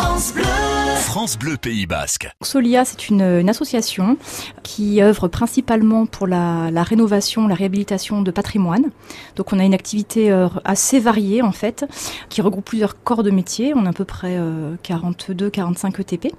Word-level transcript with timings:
France 0.00 0.32
Bleu. 0.32 0.69
France 1.00 1.38
Bleu 1.38 1.56
Pays 1.56 1.86
Basque. 1.86 2.30
Solia, 2.42 2.84
c'est 2.84 3.08
une, 3.08 3.48
association 3.48 4.16
qui 4.62 5.02
œuvre 5.02 5.28
principalement 5.28 6.06
pour 6.06 6.26
la, 6.26 6.70
rénovation, 6.82 7.48
la 7.48 7.54
réhabilitation 7.54 8.22
de 8.22 8.30
patrimoine. 8.30 8.90
Donc 9.36 9.52
on 9.52 9.58
a 9.58 9.64
une 9.64 9.74
activité 9.74 10.30
euh, 10.30 10.48
assez 10.64 11.00
variée 11.00 11.42
en 11.42 11.52
fait, 11.52 11.84
qui 12.28 12.42
regroupe 12.42 12.64
plusieurs 12.64 13.02
corps 13.02 13.22
de 13.22 13.30
métier. 13.30 13.72
On 13.74 13.86
a 13.86 13.90
à 13.90 13.92
peu 13.92 14.04
près 14.04 14.36
euh, 14.38 14.76
42-45 14.84 16.00
ETP. 16.00 16.34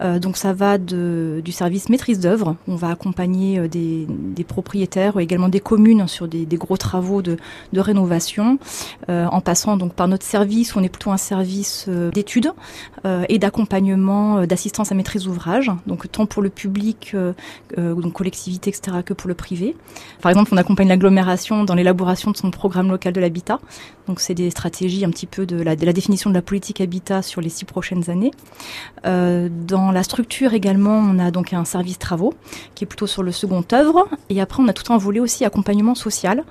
Euh, 0.00 0.18
donc 0.18 0.36
ça 0.36 0.52
va 0.52 0.78
du 0.78 1.52
service 1.52 1.88
maîtrise 1.88 2.20
d'œuvre. 2.20 2.56
On 2.66 2.76
va 2.76 2.90
accompagner 2.90 3.58
euh, 3.58 3.68
des, 3.68 4.44
propriétaires, 4.44 5.18
également 5.18 5.48
des 5.48 5.60
communes 5.60 6.08
sur 6.08 6.26
des, 6.28 6.46
gros 6.56 6.76
travaux 6.76 7.22
de, 7.22 7.36
de 7.72 7.80
rénovation, 7.80 8.58
euh, 9.08 9.26
en 9.26 9.40
passant 9.40 9.76
donc 9.76 9.94
par 9.94 10.08
notre 10.08 10.24
service. 10.24 10.74
On 10.76 10.82
est 10.82 10.88
plutôt 10.88 11.10
un 11.10 11.16
service 11.16 11.86
euh, 11.88 12.10
d'études 12.10 12.52
et 13.28 13.38
d'accompagnement, 13.38 13.87
d'assistance 13.96 14.92
à 14.92 14.94
maîtrise 14.94 15.24
d'ouvrage. 15.24 15.70
Donc 15.86 16.10
tant 16.10 16.26
pour 16.26 16.42
le 16.42 16.50
public, 16.50 17.14
donc 17.76 18.12
collectivité, 18.12 18.70
etc., 18.70 18.98
que 19.04 19.14
pour 19.14 19.28
le 19.28 19.34
privé. 19.34 19.76
Par 20.20 20.30
exemple, 20.30 20.50
on 20.52 20.56
accompagne 20.56 20.88
l'agglomération 20.88 21.64
dans 21.64 21.74
l'élaboration 21.74 22.30
de 22.30 22.36
son 22.36 22.50
programme 22.50 22.90
local 22.90 23.12
de 23.12 23.20
l'habitat. 23.20 23.60
Donc 24.08 24.20
c'est 24.20 24.34
des 24.34 24.50
stratégies 24.50 25.04
un 25.04 25.10
petit 25.10 25.26
peu 25.26 25.44
de 25.44 25.62
la, 25.62 25.76
définition 25.76 26.30
de 26.30 26.34
la 26.34 26.42
politique 26.42 26.80
habitat 26.80 27.20
sur 27.20 27.42
les 27.42 27.50
six 27.50 27.66
prochaines 27.66 28.08
années. 28.08 28.30
Euh, 29.06 29.50
dans 29.50 29.92
la 29.92 30.02
structure 30.02 30.54
également, 30.54 30.96
on 30.98 31.18
a 31.18 31.30
donc 31.30 31.52
un 31.52 31.66
service 31.66 31.98
travaux 31.98 32.32
qui 32.74 32.84
est 32.84 32.86
plutôt 32.86 33.06
sur 33.06 33.22
le 33.22 33.32
second 33.32 33.62
œuvre. 33.72 34.08
Et 34.30 34.40
après, 34.40 34.62
on 34.62 34.68
a 34.68 34.72
tout 34.72 34.92
un 34.92 34.96
volet 34.96 35.20
aussi 35.20 35.44
accompagnement 35.44 35.94
social. 35.94 36.44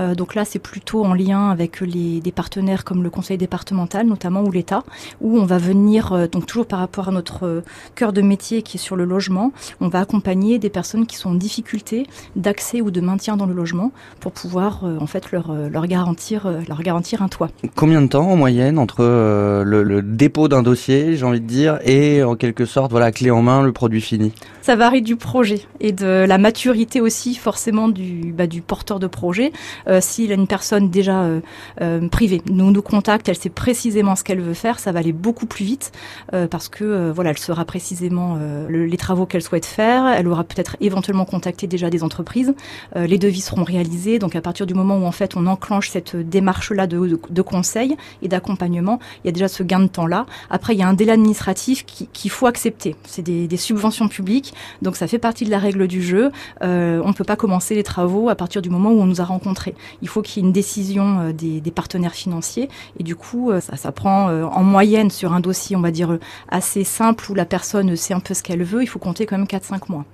Euh, 0.00 0.14
donc 0.14 0.34
là, 0.34 0.46
c'est 0.46 0.58
plutôt 0.58 1.04
en 1.04 1.12
lien 1.12 1.50
avec 1.50 1.80
les, 1.80 2.20
des 2.20 2.32
partenaires 2.32 2.84
comme 2.84 3.02
le 3.02 3.10
conseil 3.10 3.36
départemental 3.36 4.06
notamment 4.06 4.42
ou 4.42 4.50
l'État, 4.50 4.82
où 5.20 5.38
on 5.38 5.44
va 5.44 5.58
venir, 5.58 6.12
euh, 6.12 6.26
donc 6.26 6.46
toujours 6.46 6.66
par 6.74 6.80
rapport 6.80 7.06
à 7.06 7.12
notre 7.12 7.46
euh, 7.46 7.62
cœur 7.94 8.12
de 8.12 8.20
métier 8.20 8.62
qui 8.62 8.78
est 8.78 8.80
sur 8.80 8.96
le 8.96 9.04
logement, 9.04 9.52
on 9.80 9.86
va 9.86 10.00
accompagner 10.00 10.58
des 10.58 10.70
personnes 10.70 11.06
qui 11.06 11.14
sont 11.14 11.30
en 11.30 11.34
difficulté 11.34 12.08
d'accès 12.34 12.80
ou 12.80 12.90
de 12.90 13.00
maintien 13.00 13.36
dans 13.36 13.46
le 13.46 13.54
logement 13.54 13.92
pour 14.18 14.32
pouvoir 14.32 14.82
en 14.82 15.06
fait 15.06 15.30
leur, 15.30 15.54
leur 15.70 15.86
garantir 15.86 16.48
leur 16.68 16.82
garantir 16.82 17.22
un 17.22 17.28
toit. 17.28 17.50
Combien 17.76 18.02
de 18.02 18.08
temps 18.08 18.28
en 18.28 18.34
moyenne 18.34 18.76
entre 18.80 19.04
le, 19.04 19.84
le 19.84 20.02
dépôt 20.02 20.48
d'un 20.48 20.64
dossier, 20.64 21.16
j'ai 21.16 21.24
envie 21.24 21.40
de 21.40 21.46
dire, 21.46 21.78
et 21.84 22.24
en 22.24 22.34
quelque 22.34 22.64
sorte, 22.64 22.90
voilà, 22.90 23.12
clé 23.12 23.30
en 23.30 23.42
main, 23.42 23.62
le 23.62 23.72
produit 23.72 24.00
fini? 24.00 24.32
Ça 24.60 24.74
varie 24.74 25.02
du 25.02 25.14
projet 25.14 25.60
et 25.78 25.92
de 25.92 26.24
la 26.26 26.38
maturité 26.38 27.00
aussi 27.00 27.36
forcément 27.36 27.88
du, 27.88 28.32
bah, 28.36 28.48
du 28.48 28.62
porteur 28.62 28.98
de 28.98 29.06
projet. 29.06 29.52
Euh, 29.86 30.00
S'il 30.00 30.32
a 30.32 30.34
une 30.34 30.48
personne 30.48 30.90
déjà 30.90 31.22
euh, 31.22 31.40
euh, 31.82 32.08
privée 32.08 32.42
nous 32.50 32.72
nous 32.72 32.82
contacte, 32.82 33.28
elle 33.28 33.36
sait 33.36 33.50
précisément 33.50 34.16
ce 34.16 34.24
qu'elle 34.24 34.40
veut 34.40 34.54
faire, 34.54 34.78
ça 34.80 34.90
va 34.90 35.00
aller 35.00 35.12
beaucoup 35.12 35.46
plus 35.46 35.64
vite 35.64 35.92
euh, 36.32 36.46
que 36.68 37.10
voilà, 37.10 37.30
elle 37.30 37.38
saura 37.38 37.64
précisément 37.64 38.36
le, 38.68 38.86
les 38.86 38.96
travaux 38.96 39.26
qu'elle 39.26 39.42
souhaite 39.42 39.66
faire. 39.66 40.06
Elle 40.06 40.28
aura 40.28 40.44
peut-être 40.44 40.76
éventuellement 40.80 41.24
contacté 41.24 41.66
déjà 41.66 41.90
des 41.90 42.02
entreprises. 42.02 42.54
les 42.94 43.18
devis 43.18 43.40
seront 43.40 43.64
réalisés, 43.64 44.18
donc 44.18 44.36
à 44.36 44.40
partir 44.40 44.66
du 44.66 44.74
moment 44.74 44.98
où 44.98 45.04
en 45.04 45.12
fait 45.12 45.36
on 45.36 45.46
enclenche 45.46 45.90
cette 45.90 46.16
démarche 46.16 46.70
là 46.70 46.86
de, 46.86 47.18
de, 47.28 47.42
conseil 47.42 47.96
et 48.22 48.28
d'accompagnement, 48.28 48.98
il 49.22 49.28
y 49.28 49.30
a 49.30 49.32
déjà 49.32 49.48
ce 49.48 49.62
gain 49.62 49.80
de 49.80 49.86
temps 49.86 50.06
là. 50.06 50.26
Après, 50.50 50.74
il 50.74 50.78
y 50.78 50.82
a 50.82 50.88
un 50.88 50.94
délai 50.94 51.12
administratif 51.12 51.84
qu'il 51.84 52.08
qui 52.08 52.28
faut 52.28 52.46
accepter. 52.46 52.96
C'est 53.04 53.22
des, 53.22 53.46
des, 53.46 53.56
subventions 53.56 54.08
publiques, 54.08 54.54
donc 54.82 54.96
ça 54.96 55.06
fait 55.06 55.18
partie 55.18 55.44
de 55.44 55.50
la 55.50 55.58
règle 55.58 55.86
du 55.86 56.02
jeu. 56.02 56.30
Euh, 56.62 57.00
on 57.04 57.08
ne 57.08 57.12
peut 57.12 57.24
pas 57.24 57.36
commencer 57.36 57.74
les 57.74 57.82
travaux 57.82 58.28
à 58.28 58.34
partir 58.34 58.62
du 58.62 58.70
moment 58.70 58.90
où 58.90 59.00
on 59.00 59.06
nous 59.06 59.20
a 59.20 59.24
rencontrés. 59.24 59.74
Il 60.02 60.08
faut 60.08 60.22
qu'il 60.22 60.42
y 60.42 60.44
ait 60.44 60.48
une 60.48 60.52
décision 60.52 61.20
euh, 61.20 61.32
des, 61.32 61.60
des, 61.60 61.70
partenaires 61.70 62.14
financiers, 62.14 62.68
et 62.98 63.02
du 63.02 63.16
coup, 63.16 63.50
euh, 63.50 63.60
ça, 63.60 63.76
ça 63.76 63.92
prend 63.92 64.28
euh, 64.28 64.44
en 64.44 64.62
moyenne 64.62 65.10
sur 65.10 65.32
un 65.32 65.40
dossier, 65.40 65.76
on 65.76 65.80
va 65.80 65.90
dire 65.90 66.18
assez 66.54 66.84
simple 66.84 67.32
où 67.32 67.34
la 67.34 67.44
personne 67.44 67.96
sait 67.96 68.14
un 68.14 68.20
peu 68.20 68.32
ce 68.32 68.42
qu'elle 68.42 68.62
veut, 68.62 68.82
il 68.82 68.86
faut 68.86 69.00
compter 69.00 69.26
quand 69.26 69.36
même 69.36 69.46
4-5 69.46 69.90
mois. 69.90 70.04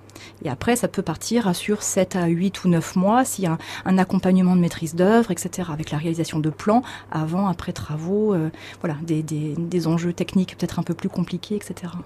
Et 0.42 0.48
après, 0.48 0.74
ça 0.74 0.88
peut 0.88 1.02
partir 1.02 1.54
sur 1.54 1.82
7 1.82 2.16
à 2.16 2.26
8 2.26 2.64
ou 2.64 2.68
9 2.68 2.96
mois 2.96 3.24
s'il 3.26 3.44
y 3.44 3.46
a 3.46 3.58
un, 3.84 3.98
accompagnement 3.98 4.56
de 4.56 4.60
maîtrise 4.60 4.94
d'œuvre, 4.94 5.30
etc., 5.30 5.68
avec 5.70 5.90
la 5.90 5.98
réalisation 5.98 6.38
de 6.38 6.48
plans 6.48 6.82
avant, 7.10 7.46
après 7.46 7.72
travaux, 7.72 8.32
euh, 8.32 8.50
voilà, 8.80 8.96
des, 9.02 9.22
des 9.22 9.86
enjeux 9.86 10.14
techniques 10.14 10.56
peut-être 10.56 10.78
un 10.78 10.82
peu 10.82 10.94
plus 10.94 11.10
compliqués, 11.10 11.56
etc. 11.56 11.92